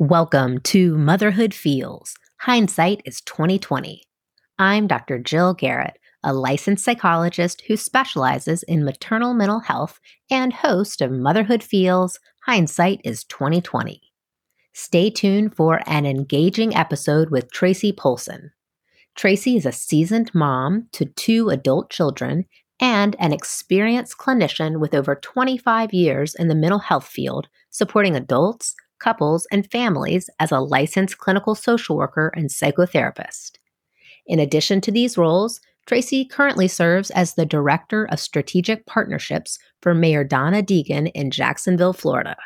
[0.00, 2.16] Welcome to Motherhood Feels.
[2.40, 4.02] Hindsight is 2020.
[4.58, 5.20] I'm Dr.
[5.20, 11.62] Jill Garrett, a licensed psychologist who specializes in maternal mental health and host of Motherhood
[11.62, 12.18] Feels.
[12.44, 14.02] Hindsight is 2020.
[14.72, 18.50] Stay tuned for an engaging episode with Tracye Polson.
[19.16, 22.46] Tracye is a seasoned mom to two adult children
[22.80, 28.74] and an experienced clinician with over 25 years in the mental health field, supporting adults
[29.04, 33.58] couples, and families as a licensed clinical social worker and psychotherapist.
[34.26, 39.94] In addition to these roles, Tracye currently serves as the Director of Strategic Partnerships for
[39.94, 42.36] Mayor Donna Deegan in Jacksonville, Florida.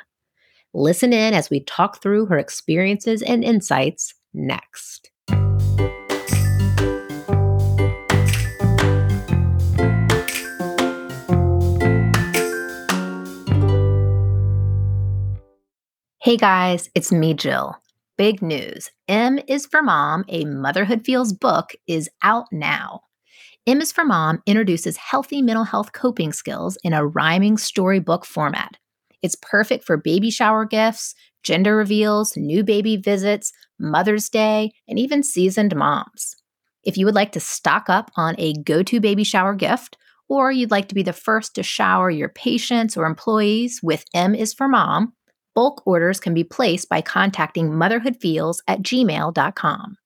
[0.75, 5.13] Listen in as we talk through her experiences and insights next.
[16.29, 17.75] Hey guys, it's me, Jill.
[18.19, 23.01] Big news M is for Mom, a Motherhood Feels book, is out now.
[23.67, 28.77] M is for Mom introduces healthy mental health coping skills in a rhyming storybook format.
[29.23, 35.23] It's perfect for baby shower gifts, gender reveals, new baby visits, Mother's Day, and even
[35.23, 36.37] seasoned moms.
[36.85, 39.97] If you would like to stock up on a go to baby shower gift,
[40.29, 44.35] or you'd like to be the first to shower your patients or employees with M
[44.35, 45.15] is for Mom,
[45.59, 49.97] Bulk orders can be placed by contacting motherhoodfeels at gmail.com.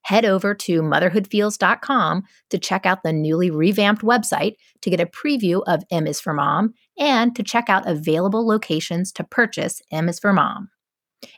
[0.00, 5.62] Head over to motherhoodfeels.com to check out the newly revamped website to get a preview
[5.66, 10.18] of M is for Mom and to check out available locations to purchase M is
[10.18, 10.70] for Mom.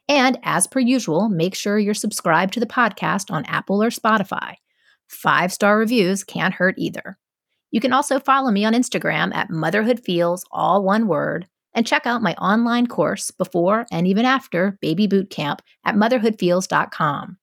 [0.09, 4.55] And as per usual, make sure you're subscribed to the podcast on Apple or Spotify.
[5.09, 7.19] Five star reviews can't hurt either.
[7.73, 12.23] You can also follow me on Instagram at motherhoodfeels, all one word, and check out
[12.23, 17.37] my online course before and even after Baby Boot Camp at motherhoodfeels.com.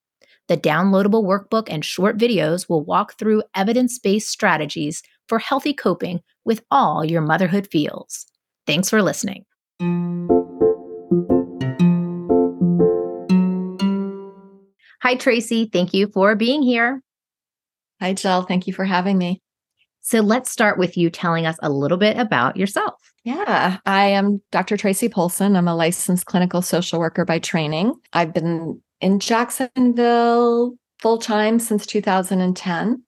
[0.48, 6.22] The downloadable workbook and short videos will walk through evidence based strategies for healthy coping
[6.46, 8.26] with all your motherhood feels.
[8.66, 9.46] Thanks for listening.
[15.02, 15.72] Hi, Tracye.
[15.72, 17.02] Thank you for being here.
[18.02, 18.44] Hi, Jill.
[18.44, 19.42] Thank you for having me.
[20.08, 22.94] So let's start with you telling us a little bit about yourself.
[23.26, 24.78] Yeah, I am Dr.
[24.78, 25.58] Tracye Polson.
[25.58, 27.94] I'm a licensed clinical social worker by training.
[28.14, 33.04] I've been in Jacksonville full time since 2010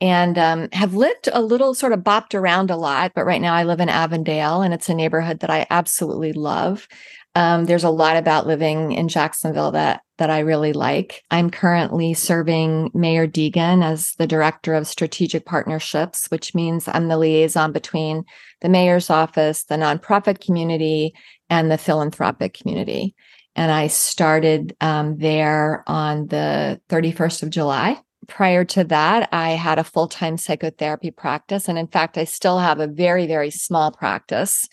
[0.00, 3.12] and um, have lived a little sort of bopped around a lot.
[3.14, 6.88] But right now I live in Avondale and it's a neighborhood that I absolutely love.
[7.34, 11.22] Um, there's a lot about living in Jacksonville that that I really like.
[11.30, 17.16] I'm currently serving Mayor Deegan as the director of strategic partnerships, which means I'm the
[17.16, 18.24] liaison between
[18.60, 21.14] the mayor's office, the nonprofit community,
[21.50, 23.16] and the philanthropic community.
[23.56, 28.00] And I started um, there on the 31st of July.
[28.28, 31.68] Prior to that, I had a full time psychotherapy practice.
[31.68, 34.68] And in fact, I still have a very, very small practice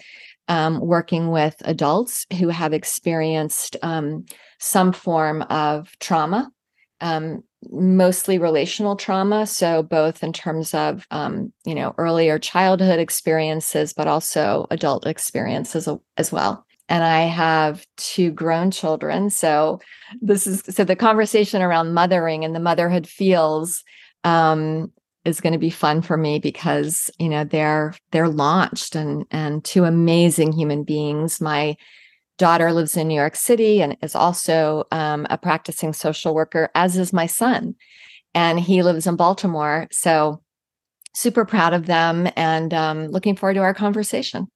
[0.50, 4.26] um, working with adults who have experienced um,
[4.60, 6.52] some form of trauma,
[7.02, 9.46] um, mostly relational trauma.
[9.46, 15.88] So, both in terms of, um, you know, earlier childhood experiences, but also adult experiences
[16.18, 16.66] as well.
[16.90, 19.30] And I have two grown children.
[19.30, 19.80] So,
[20.20, 23.84] this is so the conversation around mothering and the motherhood feels
[24.24, 24.92] um,
[25.26, 29.64] is going to be fun for me because you know they're they're launched and and
[29.64, 31.76] two amazing human beings my
[32.38, 36.98] daughter lives in new york city and is also um, a practicing social worker as
[36.98, 37.76] is my son
[38.34, 40.42] and he lives in baltimore so
[41.14, 44.48] super proud of them and um, looking forward to our conversation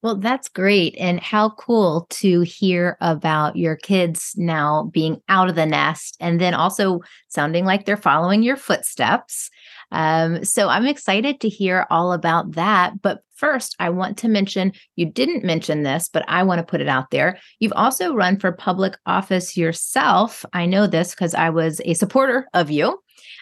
[0.00, 0.94] well, that's great.
[0.96, 6.40] And how cool to hear about your kids now being out of the nest and
[6.40, 9.50] then also sounding like they're following your footsteps.
[9.90, 13.00] Um, so I'm excited to hear all about that.
[13.00, 16.80] But first, I want to mention you didn't mention this, but I want to put
[16.80, 17.38] it out there.
[17.60, 20.44] You've also run for public office yourself.
[20.52, 22.98] I know this because I was a supporter of you.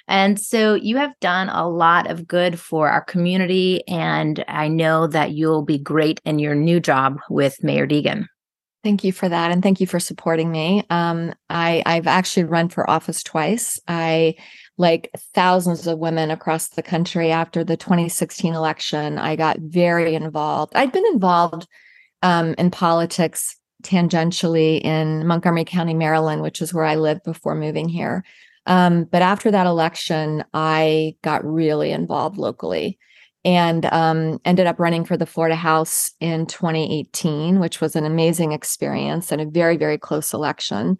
[0.08, 3.86] And so you have done a lot of good for our community.
[3.88, 8.26] And I know that you'll be great in your new job with Mayor Deegan.
[8.84, 9.50] Thank you for that.
[9.50, 10.84] And thank you for supporting me.
[10.90, 13.80] Um, I, I've actually run for office twice.
[13.88, 14.36] I
[14.78, 19.18] like thousands of women across the country after the 2016 election.
[19.18, 20.74] I got very involved.
[20.74, 21.66] I'd been involved
[22.22, 27.88] um, in politics tangentially in Montgomery County, Maryland, which is where I lived before moving
[27.88, 28.24] here.
[28.66, 32.98] Um, but after that election, I got really involved locally.
[33.44, 38.50] and um, ended up running for the Florida House in 2018, which was an amazing
[38.50, 40.98] experience and a very, very close election.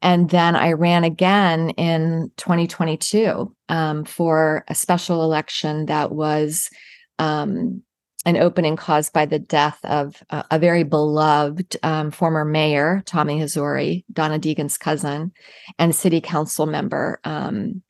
[0.00, 6.70] And then I ran again in 2022 um, for a special election that was
[7.18, 7.82] um,
[8.24, 14.04] an opening caused by the death of a, very beloved um, former mayor, Tommy Hazouri,
[14.12, 15.32] Donna Deegan's cousin,
[15.78, 17.20] and city council member.
[17.24, 17.82] Um,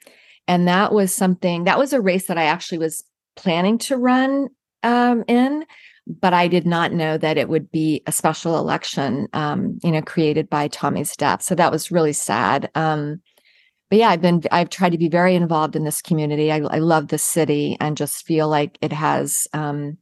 [0.47, 3.05] and that was something, that was a race that I actually was
[3.37, 4.49] planning to run
[4.83, 5.65] um, in,
[6.09, 10.03] but I did not know that it would be a special election, um, you know,
[10.03, 11.43] created by Tommy's death.
[11.43, 12.71] So that was really sad.
[12.75, 13.21] Um,
[13.91, 16.51] but yeah, I've been, I've tried to be very involved in this community.
[16.51, 19.99] I, I love the city and just feel like it has um,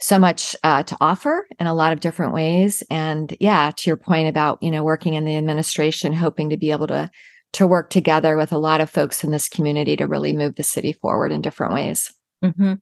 [0.00, 2.82] so much uh, to offer in a lot of different ways.
[2.90, 6.72] And yeah, to your point about, you know, working in the administration, hoping to be
[6.72, 7.10] able to
[7.52, 10.62] to work together with a lot of folks in this community to really move the
[10.62, 12.10] city forward in different ways.
[12.42, 12.74] Mm-hmm.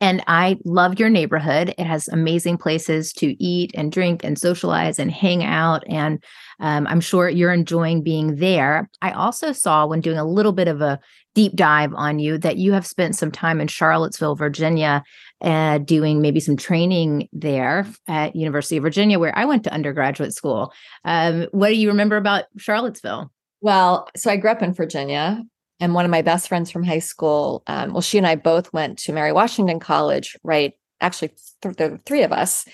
[0.00, 1.74] And I love your neighborhood.
[1.76, 5.82] It has amazing places to eat and drink and socialize and hang out.
[5.88, 6.22] And
[6.60, 8.88] um, I'm sure you're enjoying being there.
[9.02, 11.00] I also saw when doing a little bit of a
[11.34, 15.02] deep dive on you that you have spent some time in Charlottesville, Virginia,
[15.40, 20.34] uh, doing maybe some training there at University of Virginia, where I went to undergraduate
[20.34, 20.72] school.
[21.04, 23.30] Um, what do you remember about Charlottesville?
[23.60, 25.42] Well, so I grew up in Virginia
[25.80, 28.72] and one of my best friends from high school um, well she and i both
[28.72, 31.32] went to mary washington college right actually
[31.62, 32.66] th- the three of us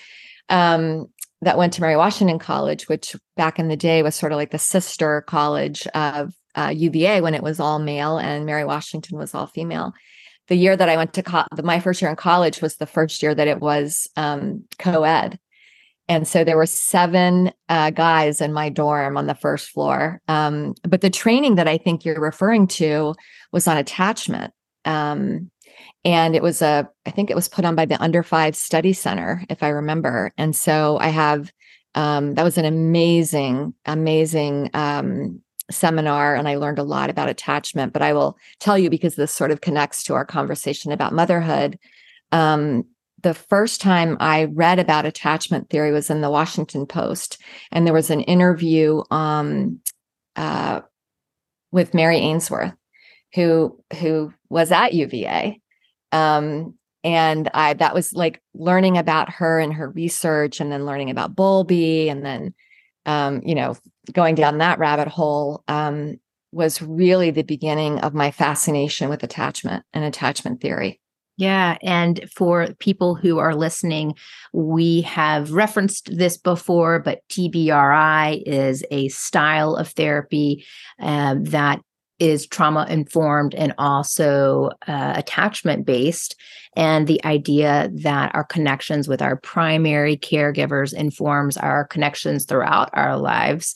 [0.49, 1.07] um,
[1.41, 4.51] that went to mary washington college which back in the day was sort of like
[4.51, 9.33] the sister college of uh, uva when it was all male and mary washington was
[9.33, 9.93] all female.
[10.47, 13.23] The year that i went to co- my first year in college was the first
[13.23, 15.39] year that it was um, co-ed
[16.07, 20.21] and so there were seven uh, guys in my dorm on the first floor.
[20.27, 23.15] Um, but the training that I think you're referring to
[23.51, 24.53] was on attachment.
[24.85, 25.49] Um,
[26.03, 28.93] and it was a, I think it was put on by the Under Five Study
[28.93, 30.31] Center, if I remember.
[30.37, 31.51] And so I have,
[31.95, 35.41] um, that was an amazing, amazing um,
[35.71, 36.35] seminar.
[36.35, 37.93] And I learned a lot about attachment.
[37.93, 41.79] But I will tell you because this sort of connects to our conversation about motherhood.
[42.31, 42.83] Um,
[43.25, 47.41] the first time I read about attachment theory was in the Washington Post,
[47.71, 49.79] and there was an interview um,
[50.35, 50.81] uh,
[51.71, 52.75] with Mary Ainsworth,
[53.33, 55.59] who who was at UVA,
[56.11, 61.09] um, and I that was like learning about her and her research, and then learning
[61.09, 62.53] about Bowlby, and then
[63.07, 63.75] um, you know
[64.13, 66.19] going down that rabbit hole um,
[66.51, 71.01] was really the beginning of my fascination with attachment and attachment theory.
[71.37, 71.77] Yeah.
[71.81, 74.15] And for people who are listening,
[74.53, 80.65] we have referenced this before, but TBRI is a style of therapy
[81.01, 81.81] uh, that
[82.19, 86.35] is trauma informed and also uh, attachment based
[86.75, 93.17] and the idea that our connections with our primary caregivers informs our connections throughout our
[93.17, 93.75] lives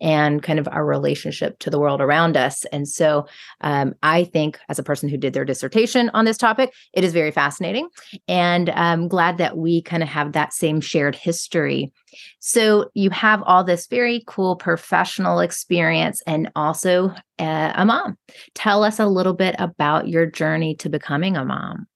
[0.00, 2.64] and kind of our relationship to the world around us.
[2.66, 3.26] And so
[3.60, 7.12] um, I think, as a person who did their dissertation on this topic, it is
[7.12, 7.88] very fascinating.
[8.26, 11.92] And I'm glad that we kind of have that same shared history.
[12.40, 18.16] So you have all this very cool professional experience and also uh, a mom.
[18.54, 21.86] Tell us a little bit about your journey to becoming a mom.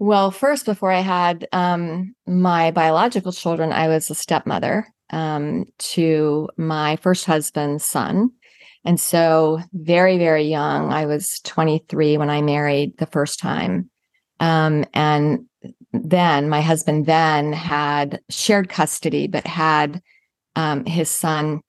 [0.00, 6.48] Well, first, before I had um, my biological children, I was a stepmother um, to
[6.56, 8.30] my first husband's son.
[8.82, 13.90] And so, very, very young, I was 23 when I married the first time.
[14.40, 15.44] Um, and
[15.92, 20.00] then my husband then had shared custody, but had
[20.56, 21.60] um, his son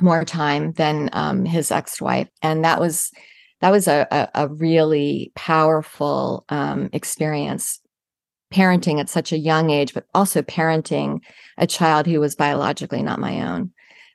[0.00, 3.10] more time than um, his ex-wife, and that was
[3.60, 7.80] that was a, a, a really powerful um, experience
[8.52, 11.20] parenting at such a young age, but also parenting
[11.58, 13.72] a child who was biologically not my own.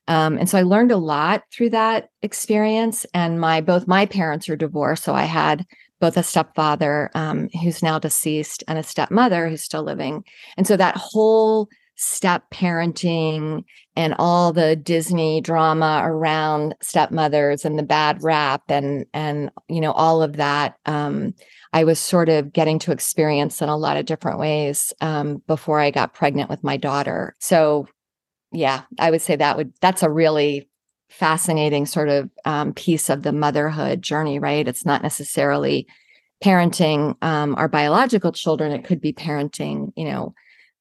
[0.07, 3.05] Um, and so I learned a lot through that experience.
[3.13, 5.65] And my both my parents are divorced, so I had
[5.99, 10.23] both a stepfather um, who's now deceased and a stepmother who's still living.
[10.57, 11.69] And so that whole
[12.01, 13.65] step parenting
[13.97, 19.91] and all the Disney drama around stepmothers and the bad rap and and you know
[19.91, 21.33] all of that um,
[21.73, 25.81] I was sort of getting to experience in a lot of different ways um, before
[25.81, 27.35] I got pregnant with my daughter.
[27.39, 27.89] So,
[28.53, 30.69] yeah, I would say that would that's a really
[31.09, 34.69] fascinating sort of um, piece of the motherhood journey, right?
[34.69, 35.85] It's not necessarily
[36.41, 40.33] parenting um, our biological children; it could be parenting, you know,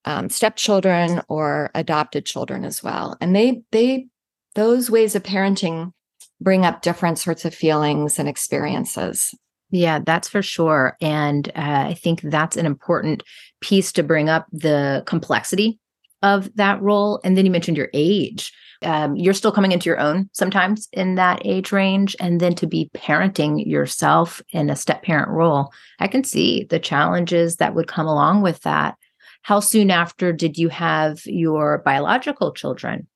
[0.04, 3.16] um, stepchildren or adopted children as well.
[3.20, 4.06] And they they
[4.54, 5.92] those ways of parenting
[6.40, 9.34] bring up different sorts of feelings and experiences
[9.70, 10.96] Yeah, that's for sure.
[11.00, 13.22] And uh, I think that's an important
[13.60, 15.78] piece to bring up the complexity
[16.22, 17.20] of that role.
[17.22, 18.52] And then you mentioned your age.
[18.82, 22.14] Um, you're still coming into your own sometimes in that age range.
[22.20, 26.78] And then to be parenting yourself in a step parent role, I can see the
[26.78, 28.96] challenges that would come along with that.
[29.42, 33.06] How soon after did you have your biological children?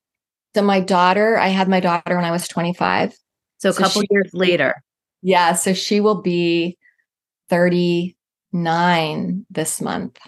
[0.55, 3.15] So, my daughter, I had my daughter when I was 25.
[3.59, 4.83] So, a so couple she, years later.
[5.23, 5.55] Yeah.
[5.55, 6.79] So, she will be
[7.49, 10.19] 39 this month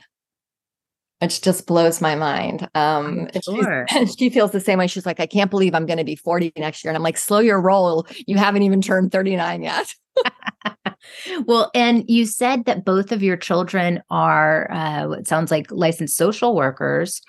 [1.21, 2.68] which just blows my mind.
[2.75, 3.87] Um, sure.
[3.94, 4.87] and she feels the same way.
[4.87, 6.90] She's like, I can't believe I'm going to be 40 next year.
[6.90, 8.06] And I'm like, slow your roll.
[8.26, 9.94] You haven't even turned 39 yet.
[11.47, 16.16] well, and you said that both of your children are uh, what sounds like licensed
[16.16, 17.21] social workers,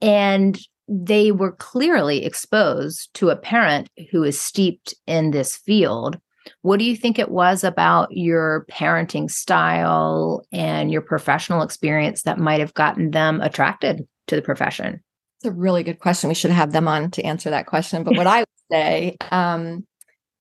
[0.00, 0.58] and
[0.88, 6.18] they were clearly exposed to a parent who is steeped in this field.
[6.62, 12.38] What do you think it was about your parenting style and your professional experience that
[12.38, 15.02] might have gotten them attracted to the profession?
[15.38, 16.28] It's a really good question.
[16.28, 18.04] We should have them on to answer that question.
[18.04, 19.86] But what I would say, um,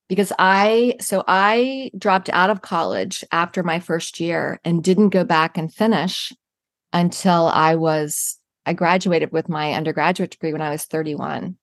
[0.09, 5.23] because I, so I dropped out of college after my first year and didn't go
[5.23, 6.33] back and finish
[6.91, 11.55] until I was, I graduated with my undergraduate degree when I was 31.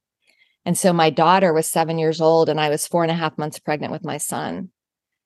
[0.66, 3.38] And so my daughter was seven years old and I was four and a half
[3.38, 4.70] months pregnant with my son.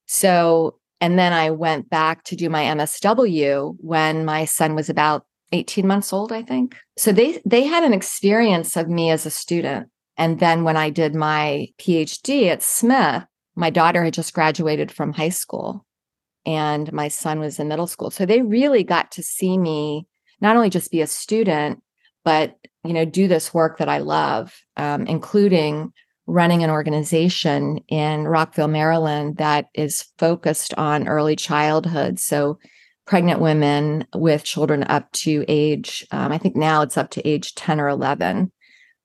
[0.07, 5.25] So, and then I went back to do my MSW when my son was about
[5.53, 6.77] 18 months old, I think.
[6.99, 9.89] So they they had an experience of me as a student.
[10.19, 13.25] And then when I did my PhD at Smith,
[13.57, 15.87] my daughter had just graduated from high school
[16.45, 18.11] and my son was in middle school.
[18.11, 20.07] So they really got to see me
[20.41, 21.83] not only just be a student,
[22.25, 25.93] but you know do this work that i love um, including
[26.27, 32.19] running an organization in rockville maryland that is focused on early childhood.
[32.21, 32.59] So
[33.07, 37.55] pregnant women with children up to age um, i think now it's up to age
[37.55, 38.53] 10 or 11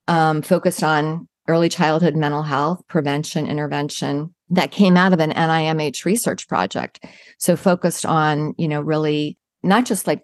[0.07, 6.05] um, focused on early childhood mental health prevention intervention that came out of an nimh
[6.05, 7.03] research project.
[7.37, 10.23] So focused on you know really not just like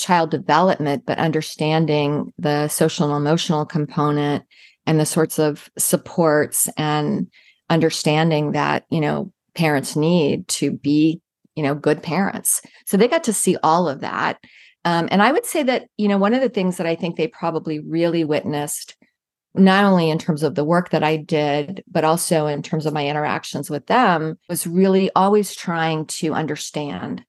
[0.00, 4.44] child development, but understanding the social and emotional component
[4.86, 7.28] and the sorts of supports and
[7.68, 11.20] understanding that, you know, parents need to be,
[11.54, 12.62] you know, good parents.
[12.86, 14.38] So they got to see all of that.
[14.84, 17.16] Um, and I would say that, you know, one of the things that I think
[17.16, 18.96] they probably really witnessed,
[19.54, 22.94] not only in terms of the work that I did, but also in terms of
[22.94, 27.24] my interactions with them, was really always trying to understand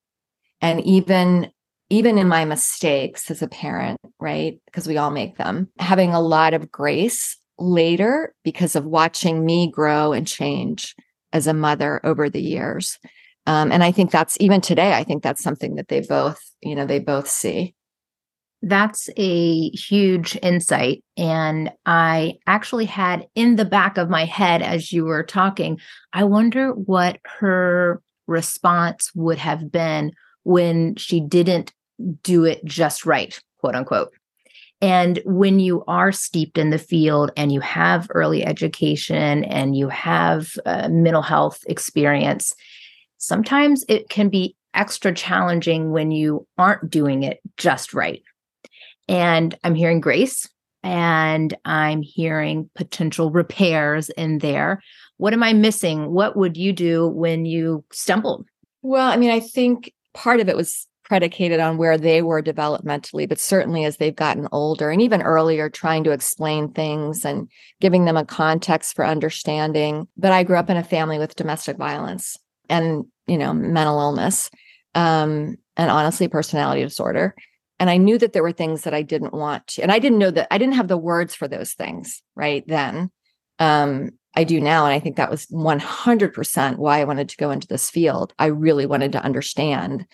[0.61, 1.51] and even
[1.91, 4.61] even in my mistakes as a parent, right?
[4.65, 9.69] Because we all make them, having a lot of grace later because of watching me
[9.69, 10.95] grow and change
[11.33, 12.97] as a mother over the years.
[13.45, 16.75] Um, and I think that's even today, I think that's something that they both, you
[16.75, 17.75] know, they both see.
[18.61, 21.03] That's a huge insight.
[21.17, 25.77] And I actually had in the back of my head as you were talking,
[26.13, 31.73] I wonder what her response would have been when she didn't
[32.23, 34.11] do it just right, quote unquote.
[34.81, 39.89] And when you are steeped in the field and you have early education and you
[39.89, 42.55] have uh, mental health experience,
[43.17, 48.23] sometimes it can be extra challenging when you aren't doing it just right.
[49.07, 50.49] And I'm hearing grace
[50.83, 54.81] and I'm hearing potential repairs in there.
[55.17, 56.11] What am I missing?
[56.11, 58.47] What would you do when you stumbled?
[58.81, 63.27] Well, I mean, I think part of it was predicated on where they were developmentally,
[63.27, 67.49] but certainly as they've gotten older and even earlier, trying to explain things and
[67.81, 70.07] giving them a context for understanding.
[70.15, 72.37] But I grew up in a family with domestic violence
[72.69, 74.49] and, you know, mental illness
[74.95, 77.35] um, and honestly, personality disorder.
[77.77, 80.19] And I knew that there were things that I didn't want to, and I didn't
[80.19, 83.11] know that I didn't have the words for those things right then.
[83.59, 84.85] Um, I do now.
[84.85, 88.33] And I think that was 100% why I wanted to go into this field.
[88.39, 90.05] I really wanted to understand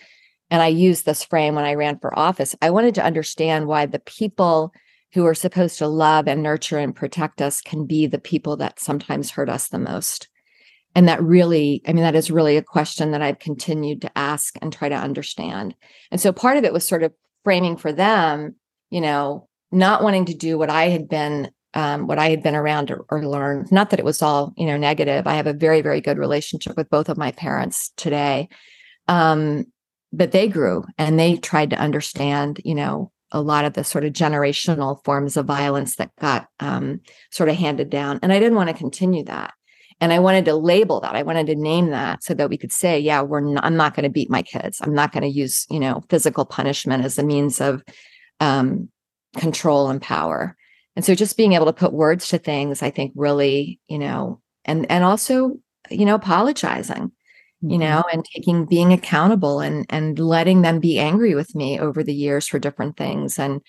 [0.50, 2.54] and I used this frame when I ran for office.
[2.62, 4.72] I wanted to understand why the people
[5.12, 8.80] who are supposed to love and nurture and protect us can be the people that
[8.80, 10.28] sometimes hurt us the most.
[10.94, 14.56] And that really, I mean, that is really a question that I've continued to ask
[14.60, 15.74] and try to understand.
[16.10, 17.12] And so part of it was sort of
[17.44, 18.56] framing for them,
[18.90, 22.54] you know, not wanting to do what I had been um, what I had been
[22.54, 23.70] around or, or, learned.
[23.70, 25.26] Not that it was all, you know, negative.
[25.26, 28.48] I have a very, very good relationship with both of my parents today.
[29.06, 29.66] Um,
[30.12, 34.04] but they grew and they tried to understand, you know, a lot of the sort
[34.04, 37.00] of generational forms of violence that got um,
[37.30, 38.18] sort of handed down.
[38.22, 39.52] And I didn't want to continue that.
[40.00, 41.16] And I wanted to label that.
[41.16, 43.94] I wanted to name that so that we could say, yeah, we're not, I'm not
[43.94, 44.78] going to beat my kids.
[44.80, 47.82] I'm not going to use, you know, physical punishment as a means of
[48.38, 48.88] um,
[49.36, 50.56] control and power.
[50.94, 54.40] And so just being able to put words to things, I think really, you know,
[54.64, 55.58] and and also,
[55.90, 57.12] you know, apologizing.
[57.60, 62.04] You know, and taking being accountable and and letting them be angry with me over
[62.04, 63.60] the years for different things and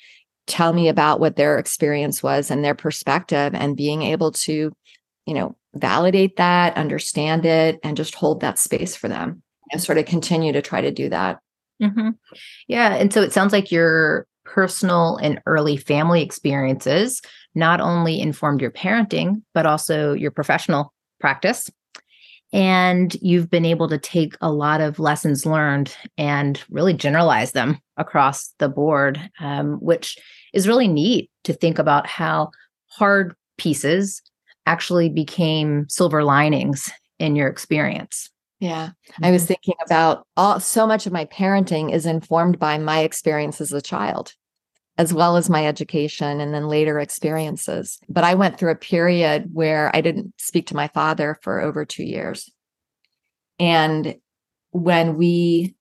[0.47, 4.71] tell me about what their experience was and their perspective and being able to,
[5.25, 9.41] you know, validate that, understand it, and just hold that space for them
[9.71, 11.39] and sort of continue to try to do that.
[11.81, 12.09] Mm-hmm.
[12.67, 12.95] Yeah.
[12.95, 17.21] And so it sounds like your personal and early family experiences
[17.55, 21.69] not only informed your parenting, but also your professional practice.
[22.51, 27.79] And you've been able to take a lot of lessons learned and really generalize them
[27.97, 30.17] across the board, um, which
[30.53, 32.49] is really neat to think about how
[32.87, 34.21] hard pieces
[34.65, 36.89] actually became silver linings
[37.19, 38.29] in your experience.
[38.59, 38.89] Yeah.
[39.21, 39.47] I was mm-hmm.
[39.47, 43.81] thinking about all so much of my parenting is informed by my experience as a
[43.81, 44.33] child,
[44.99, 47.99] as well as my education and then later experiences.
[48.09, 51.85] But I went through a period where I didn't speak to my father for over
[51.85, 52.51] two years.
[53.59, 54.17] And
[54.71, 55.73] when we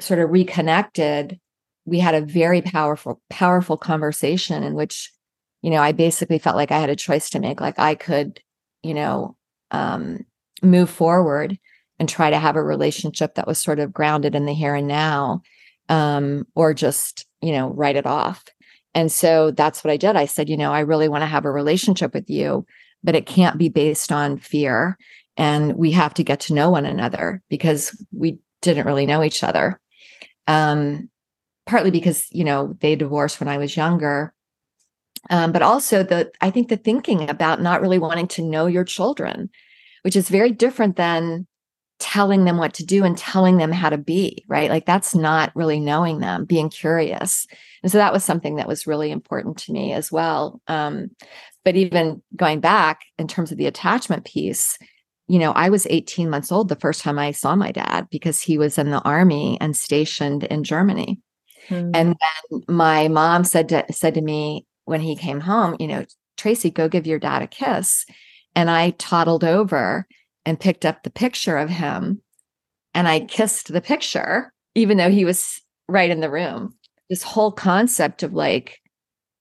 [0.00, 1.38] sort of reconnected,
[1.84, 5.12] we had a very powerful, powerful conversation in which,
[5.60, 7.60] you know, I basically felt like I had a choice to make.
[7.60, 8.40] Like I could,
[8.82, 9.36] you know,
[9.72, 10.24] um,
[10.62, 11.58] move forward
[11.98, 14.88] and try to have a relationship that was sort of grounded in the here and
[14.88, 15.42] now
[15.88, 18.44] um, or just you know write it off.
[18.96, 20.16] And so that's what i did.
[20.16, 22.66] I said you know i really want to have a relationship with you
[23.04, 24.96] but it can't be based on fear
[25.36, 29.44] and we have to get to know one another because we didn't really know each
[29.44, 29.80] other.
[30.46, 31.10] Um,
[31.66, 34.34] partly because you know they divorced when i was younger.
[35.30, 38.84] Um, but also the i think the thinking about not really wanting to know your
[38.84, 39.48] children
[40.02, 41.46] which is very different than
[41.98, 44.70] telling them what to do and telling them how to be, right?
[44.70, 47.46] Like that's not really knowing them, being curious.
[47.82, 50.60] And so that was something that was really important to me as well.
[50.66, 51.10] Um,
[51.64, 54.78] but even going back in terms of the attachment piece,
[55.28, 58.40] you know, I was 18 months old the first time I saw my dad because
[58.40, 61.20] he was in the army and stationed in Germany.
[61.68, 61.90] Hmm.
[61.94, 62.16] And
[62.50, 66.04] when my mom said to said to me when he came home, you know,
[66.36, 68.04] Tracye, go give your dad a kiss.
[68.54, 70.06] And I toddled over
[70.46, 72.22] and picked up the picture of him
[72.94, 76.74] and I kissed the picture, even though he was right in the room.
[77.10, 78.80] This whole concept of like,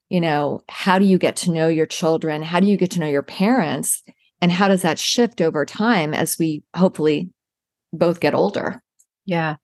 [0.10, 2.42] you know, how do you get to know your children?
[2.42, 4.04] How do you get to know your parents?
[4.42, 7.30] And how does that shift over time as we hopefully
[7.94, 8.82] both get older?
[9.26, 9.56] Yeah.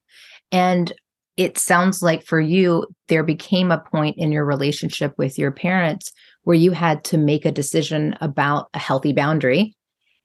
[0.52, 0.94] And
[1.36, 6.12] it sounds like for you, there became a point in your relationship with your parents
[6.44, 9.76] where you had to make a decision about a healthy boundary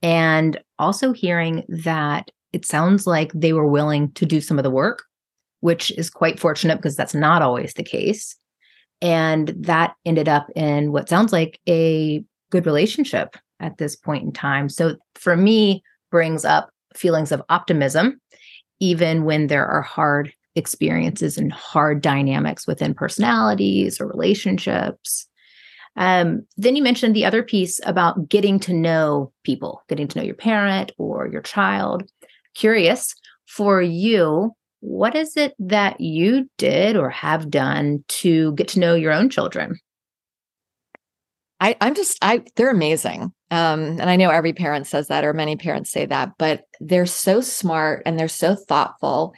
[0.05, 4.71] and also hearing that it sounds like they were willing to do some of the
[4.71, 5.03] work,
[5.61, 8.37] which is quite fortunate because that's not always the case.
[9.01, 14.31] And that ended up in what sounds like a good relationship at this point in
[14.31, 14.69] time.
[14.69, 18.21] So for me, brings up feelings of optimism,
[18.81, 25.27] even when there are hard experiences and hard dynamics within personalities or relationships.
[25.97, 30.25] Um, then you mentioned the other piece about getting to know people, getting to know
[30.25, 32.03] your parent or your child.
[32.55, 33.15] Curious
[33.47, 38.95] for you, what is it that you did or have done to get to know
[38.95, 39.79] your own children?
[41.61, 43.33] I, I'm just, I, they're amazing.
[43.51, 47.07] Um, and I know every parent says that, or many parents say that, but they're
[47.07, 49.33] so smart and they're so thoughtful.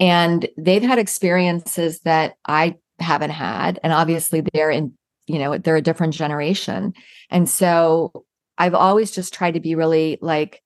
[0.00, 3.78] And they've had experiences that I haven't had.
[3.84, 4.97] And obviously, they're in
[5.28, 6.94] you know they're a different generation.
[7.30, 8.24] And so
[8.60, 10.62] i've always just tried to be really like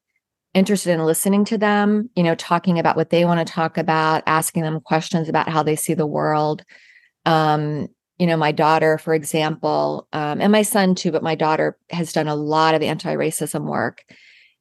[0.55, 4.23] interested in listening to them you know talking about what they want to talk about
[4.27, 6.65] asking them questions about how they see the world.
[7.27, 11.77] Um you know my daughter for example um, and my son too but my daughter
[11.91, 14.05] has done a lot of anti-racism work.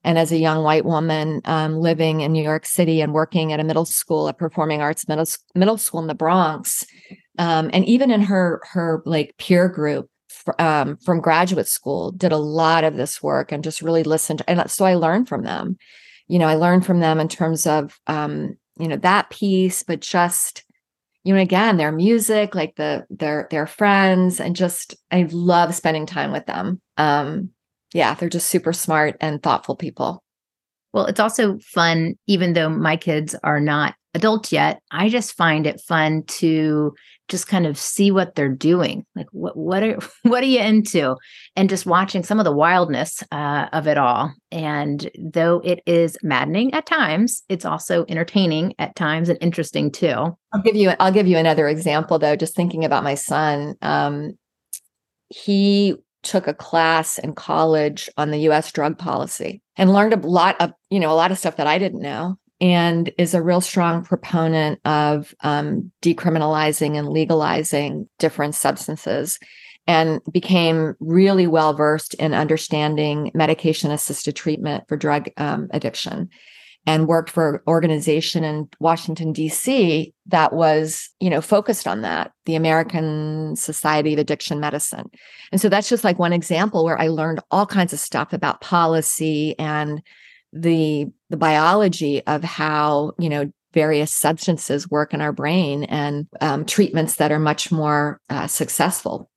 [0.04, 3.60] And as a young white woman um, living in new york city and working at
[3.60, 6.86] a middle school a performing arts middle, middle school in the bronx
[7.42, 10.08] um, and even in her her like peer group
[10.60, 14.70] um, from graduate school did a lot of this work and just really listened and
[14.70, 15.78] so i learned from them.
[16.28, 20.02] You know i learned from them in terms of um, you know that piece but
[20.02, 20.64] just
[21.24, 26.06] you know again their music like the their their friends and just i love spending
[26.06, 26.80] time with them.
[26.98, 27.50] Um
[27.92, 30.24] yeah they're just super smart and thoughtful people.
[30.94, 35.66] Well it's also fun even though my kids are not adults yet i just find
[35.66, 36.94] it fun to
[37.32, 39.06] just kind of see what they're doing.
[39.16, 41.16] Like what what are what are you into?
[41.56, 44.34] And just watching some of the wildness uh, of it all.
[44.52, 50.38] And though it is maddening at times, it's also entertaining at times and interesting too.
[50.54, 52.36] I'll give you I'll give you another example though.
[52.36, 54.38] Just thinking about my son, um,
[55.30, 60.60] he took a class in college on the US drug policy and learned a lot
[60.62, 63.60] of, you know, a lot of stuff that I didn't know and is a real
[63.60, 69.40] strong proponent of um, decriminalizing and legalizing different substances
[69.88, 76.30] and became really well versed in understanding medication assisted treatment for drug um, addiction
[76.88, 80.14] and worked for an organization in Washington D.C.
[80.28, 85.10] that was, you know, focused on that, the American Society of Addiction Medicine.
[85.52, 88.62] And so that's just like one example where I learned all kinds of stuff about
[88.62, 90.02] policy and
[90.54, 96.66] the the biology of how you know various substances work in our brain and um,
[96.66, 99.30] treatments that are much more uh, successful.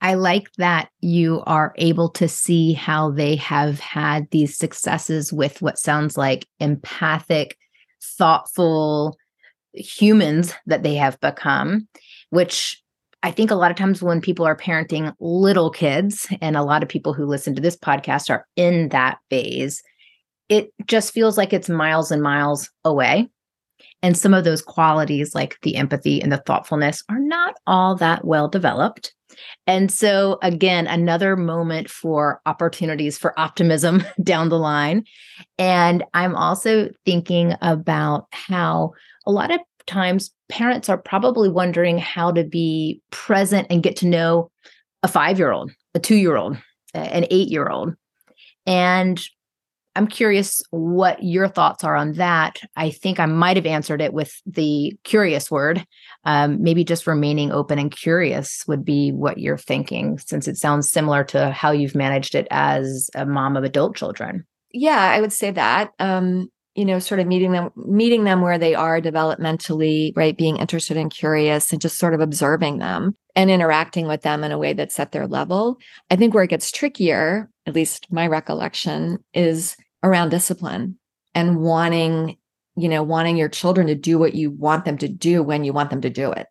[0.00, 5.60] I like that you are able to see how they have had these successes with
[5.60, 7.56] what sounds like empathic,
[8.00, 9.16] thoughtful
[9.74, 11.88] humans that they have become,
[12.30, 12.80] which
[13.24, 16.84] I think a lot of times when people are parenting little kids, and a lot
[16.84, 19.82] of people who listen to this podcast are in that phase,
[20.48, 23.28] it just feels like it's miles and miles away.
[24.02, 28.24] And some of those qualities, like the empathy and the thoughtfulness, are not all that
[28.24, 29.12] well developed.
[29.66, 35.04] And so, again, another moment for opportunities for optimism down the line.
[35.58, 38.92] And I'm also thinking about how
[39.26, 44.06] a lot of times parents are probably wondering how to be present and get to
[44.06, 44.50] know
[45.02, 46.56] a five year old, a two year old,
[46.94, 47.94] an eight year old.
[48.66, 49.20] And
[49.98, 52.60] I'm curious what your thoughts are on that.
[52.76, 55.84] I think I might have answered it with the curious word.
[56.24, 60.88] Um, maybe just remaining open and curious would be what you're thinking, since it sounds
[60.88, 64.46] similar to how you've managed it as a mom of adult children.
[64.72, 65.90] Yeah, I would say that.
[65.98, 70.36] Um, you know, sort of meeting them, meeting them where they are developmentally, right?
[70.36, 74.52] Being interested and curious and just sort of observing them and interacting with them in
[74.52, 75.78] a way that's at their level.
[76.08, 80.98] I think where it gets trickier, at least my recollection, is around discipline
[81.34, 82.36] and wanting,
[82.76, 85.72] you know, wanting your children to do what you want them to do when you
[85.72, 86.46] want them to do it.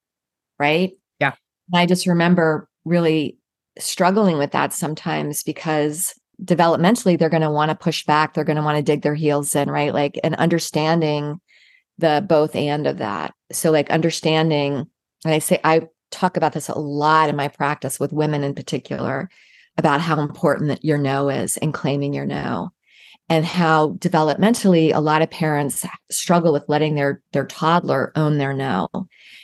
[0.59, 0.93] Right.
[1.19, 1.33] Yeah.
[1.71, 3.37] And I just remember really
[3.79, 8.57] struggling with that sometimes because developmentally they're going to want to push back they're going
[8.57, 11.39] to want to dig their heels in right like and understanding
[11.97, 14.87] the both and of that so like understanding
[15.25, 15.81] and i say i
[16.11, 19.29] talk about this a lot in my practice with women in particular
[19.77, 22.71] about how important that your no is and claiming your no
[23.29, 28.53] and how developmentally a lot of parents struggle with letting their their toddler own their
[28.53, 28.87] no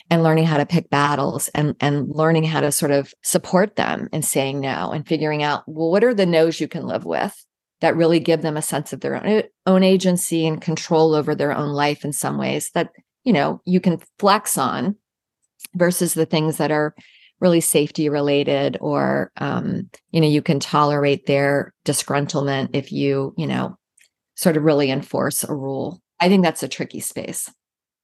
[0.09, 4.07] and learning how to pick battles and and learning how to sort of support them
[4.11, 7.45] in saying no and figuring out well what are the no's you can live with
[7.81, 11.51] that really give them a sense of their own, own agency and control over their
[11.51, 12.91] own life in some ways that
[13.23, 14.95] you know you can flex on
[15.75, 16.95] versus the things that are
[17.39, 23.45] really safety related or um, you know you can tolerate their disgruntlement if you you
[23.45, 23.75] know
[24.35, 26.01] sort of really enforce a rule.
[26.19, 27.51] I think that's a tricky space.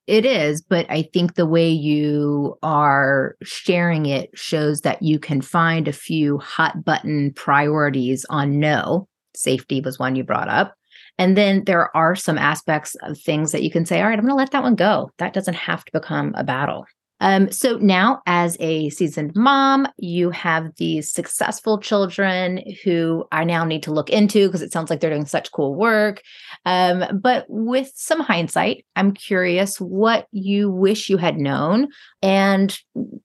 [0.08, 5.40] It is but i think the way you are sharing it shows that you can
[5.40, 9.08] find a few hot button priorities on no.
[9.36, 10.74] Safety was one you brought up.
[11.20, 14.26] And then there are some aspects of things that you can say all right i'm
[14.26, 15.12] going to let that one go.
[15.20, 16.86] That doesn't have to become a battle
[17.20, 23.66] um, so now, as a seasoned mom, you have these successful children who I now
[23.66, 26.22] need to look into because it sounds like they're doing such cool work.
[26.66, 31.90] Um, but with some hindsight, I'm curious what you wish you had known,
[32.22, 32.78] and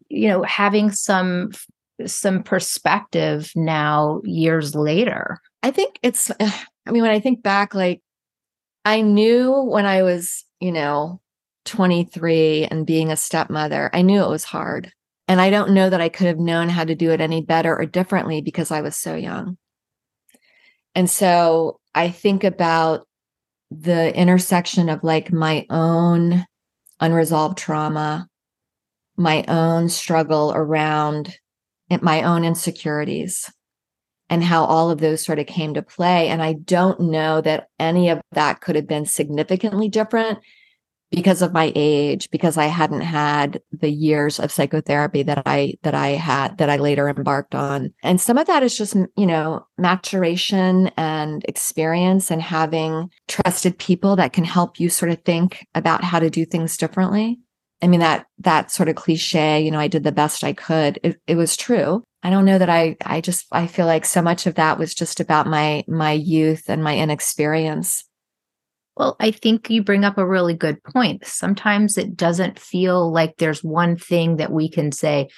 [0.08, 1.52] you know, having some
[2.06, 5.38] some perspective now years later.
[5.62, 6.30] I think it's.
[6.86, 8.02] I mean, when I think back, like
[8.84, 11.20] I knew when I was, you know,
[11.64, 14.92] 23 and being a stepmother, I knew it was hard.
[15.26, 17.74] And I don't know that I could have known how to do it any better
[17.74, 19.56] or differently because I was so young.
[20.94, 23.06] And so I think about
[23.70, 26.44] the intersection of like my own
[27.00, 28.28] unresolved trauma,
[29.16, 31.36] my own struggle around
[32.00, 33.52] my own insecurities,
[34.28, 36.28] and how all of those sort of came to play.
[36.28, 40.38] And I don't know that any of that could have been significantly different
[41.14, 45.94] because of my age because i hadn't had the years of psychotherapy that i that
[45.94, 49.66] i had that i later embarked on and some of that is just you know
[49.78, 56.04] maturation and experience and having trusted people that can help you sort of think about
[56.04, 57.38] how to do things differently
[57.82, 60.98] I mean that that sort of cliche, you know, I did the best I could.
[61.02, 62.02] It, it was true.
[62.22, 64.94] I don't know that I I just I feel like so much of that was
[64.94, 68.04] just about my my youth and my inexperience.
[68.96, 71.26] Well, I think you bring up a really good point.
[71.26, 75.28] Sometimes it doesn't feel like there's one thing that we can say,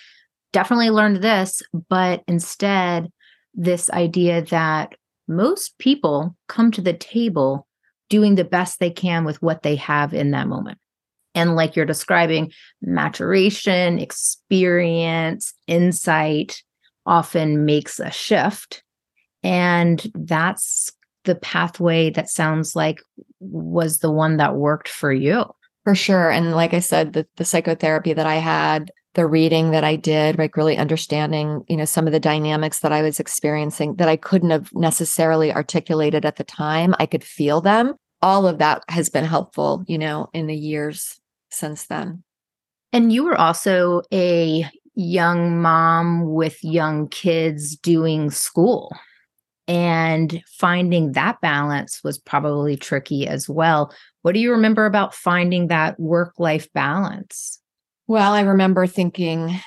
[0.52, 3.10] definitely learned this, but instead,
[3.54, 4.94] this idea that
[5.26, 7.66] most people come to the table
[8.10, 10.78] doing the best they can with what they have in that moment.
[11.34, 16.62] And like you're describing, maturation, experience, insight
[17.04, 18.82] often makes a shift.
[19.42, 20.90] And that's
[21.26, 23.00] the pathway that sounds like
[23.40, 25.44] was the one that worked for you.
[25.84, 26.30] For sure.
[26.30, 30.36] And like I said, the, the psychotherapy that I had, the reading that I did,
[30.36, 34.16] like really understanding, you know, some of the dynamics that I was experiencing that I
[34.16, 36.94] couldn't have necessarily articulated at the time.
[36.98, 37.94] I could feel them.
[38.20, 42.24] All of that has been helpful, you know, in the years since then.
[42.92, 48.90] And you were also a young mom with young kids doing school.
[49.68, 53.92] And finding that balance was probably tricky as well.
[54.22, 57.60] What do you remember about finding that work life balance?
[58.06, 59.58] Well, I remember thinking,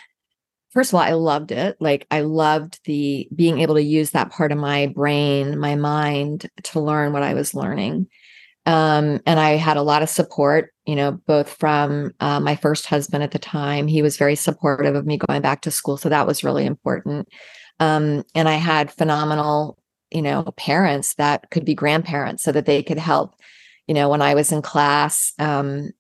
[0.72, 1.76] first of all, I loved it.
[1.82, 6.50] Like, I loved the being able to use that part of my brain, my mind
[6.64, 8.08] to learn what I was learning.
[8.66, 12.86] Um, and I had a lot of support, you know, both from uh, my first
[12.86, 13.88] husband at the time.
[13.88, 15.98] He was very supportive of me going back to school.
[15.98, 17.28] So that was really important.
[17.80, 19.79] Um, and I had phenomenal,
[20.12, 23.36] you know, parents that could be grandparents so that they could help,
[23.88, 25.92] you know, when I was in class um,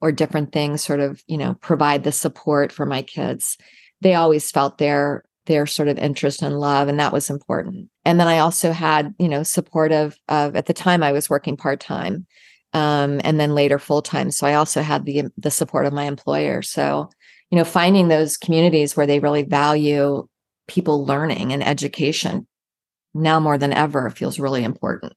[0.00, 3.56] or different things, sort of, you know, provide the support for my kids.
[4.00, 8.20] They always felt their their sort of interest and love and that was important and
[8.20, 11.56] then i also had you know support of, of at the time i was working
[11.56, 12.26] part-time
[12.74, 16.62] um, and then later full-time so i also had the the support of my employer
[16.62, 17.10] so
[17.50, 20.26] you know finding those communities where they really value
[20.68, 22.46] people learning and education
[23.14, 25.12] now more than ever feels really important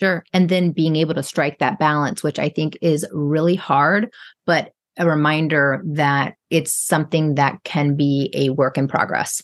[0.00, 0.24] Sure.
[0.32, 4.12] And then being able to strike that balance, which I think is really hard,
[4.44, 9.42] but a reminder that it's something that can be a work in progress.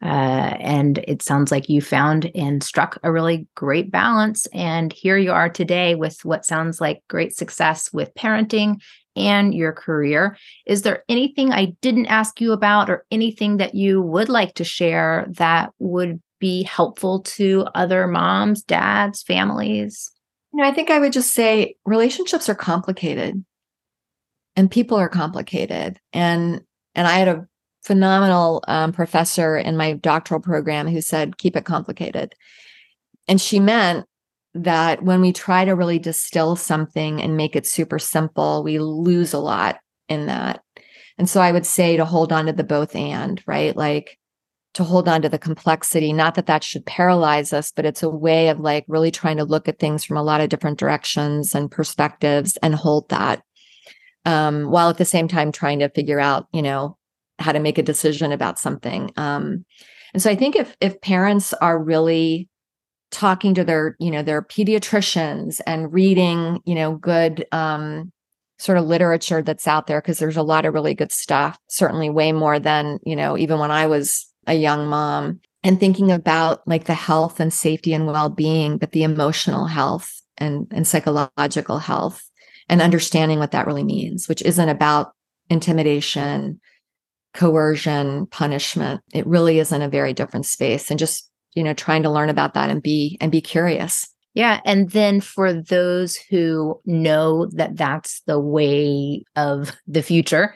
[0.00, 4.46] Uh, and it sounds like you found and struck a really great balance.
[4.52, 8.80] And here you are today with what sounds like great success with parenting
[9.16, 10.36] and your career.
[10.66, 14.64] Is there anything I didn't ask you about or anything that you would like to
[14.64, 20.10] share that would be helpful to other moms, dads, families?
[20.52, 23.44] You know, I think I would just say relationships are complicated
[24.56, 26.00] and people are complicated.
[26.12, 26.62] And
[26.94, 27.46] and I had a
[27.82, 32.34] phenomenal um, professor in my doctoral program who said, keep it complicated.
[33.28, 34.06] And she meant
[34.54, 39.32] that when we try to really distill something and make it super simple, we lose
[39.32, 40.62] a lot in that.
[41.18, 43.76] And so I would say to hold on to the both and, right?
[43.76, 44.18] Like
[44.78, 48.08] to hold on to the complexity, not that that should paralyze us, but it's a
[48.08, 51.52] way of like really trying to look at things from a lot of different directions
[51.52, 53.42] and perspectives and hold that.
[54.24, 56.96] Um, while at the same time trying to figure out, you know,
[57.40, 59.10] how to make a decision about something.
[59.16, 59.64] Um,
[60.14, 62.48] and so I think if if parents are really
[63.10, 68.12] talking to their you know their pediatricians and reading you know good um,
[68.60, 72.10] sort of literature that's out there because there's a lot of really good stuff certainly
[72.10, 76.66] way more than you know even when i was a young mom and thinking about
[76.66, 82.28] like the health and safety and well-being but the emotional health and and psychological health
[82.68, 85.12] and understanding what that really means which isn't about
[85.50, 86.60] intimidation
[87.34, 89.00] coercion, punishment.
[89.12, 92.30] It really is in a very different space and just, you know, trying to learn
[92.30, 94.08] about that and be and be curious.
[94.34, 100.54] Yeah, and then for those who know that that's the way of the future,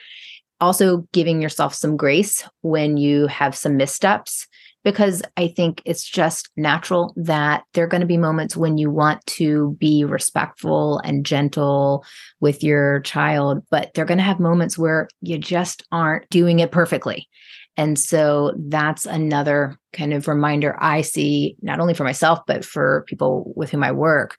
[0.63, 4.47] also giving yourself some grace when you have some missteps
[4.85, 8.91] because I think it's just natural that there are going to be moments when you
[8.91, 12.05] want to be respectful and gentle
[12.41, 16.73] with your child, but they're going to have moments where you just aren't doing it
[16.73, 17.29] perfectly.
[17.77, 23.05] And so that's another kind of reminder I see, not only for myself, but for
[23.09, 24.37] people with whom I work.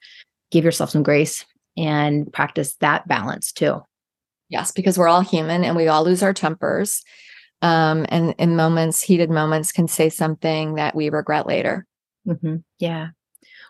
[0.52, 3.82] Give yourself some grace and practice that balance too.
[4.54, 7.04] Yes, because we're all human and we all lose our tempers
[7.64, 11.88] um, and in moments, heated moments, can say something that we regret later.
[12.28, 12.58] Mm-hmm.
[12.78, 13.08] Yeah.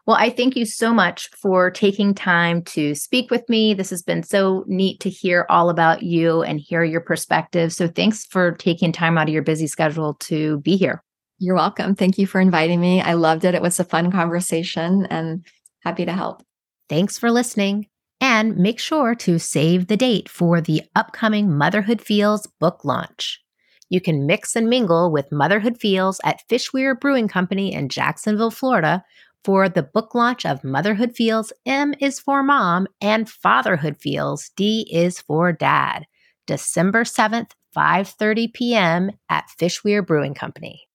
[0.06, 3.74] Well, I thank you so much for taking time to speak with me.
[3.74, 7.72] This has been so neat to hear all about you and hear your perspective.
[7.72, 11.04] So, thanks for taking time out of your busy schedule to be here.
[11.38, 11.96] You're welcome.
[11.96, 13.00] Thank you for inviting me.
[13.00, 13.56] I loved it.
[13.56, 15.46] It was a fun conversation and
[15.84, 16.44] happy to help.
[16.90, 17.88] Thanks for listening.
[18.24, 23.44] And make sure to save the date for the upcoming Motherhood Feels book launch.
[23.90, 29.04] You can mix and mingle with Motherhood Feels at Fishweir Brewing Company in Jacksonville, Florida
[29.44, 34.90] for the book launch of Motherhood Feels M is for Mom and Fatherhood Feels D
[34.90, 36.06] is for Dad,
[36.48, 39.12] December 7th, 5:30 p.m.
[39.28, 40.88] at Fishweir Brewing Company.